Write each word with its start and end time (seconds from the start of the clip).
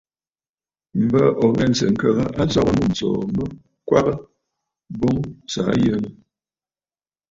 M̀bə 1.01 1.21
ò 1.43 1.45
ghɛ̂sə̀ 1.55 1.89
ŋkəgə 1.93 2.23
aso 2.41 2.59
wa 2.65 2.71
mûm 2.77 2.89
ǹsòò 2.95 3.19
mə 3.35 3.43
kwaʼa 3.87 4.13
boŋ 4.99 5.15
sɨ̀ 5.51 5.63
aa 5.69 5.77
yənə! 5.83 6.09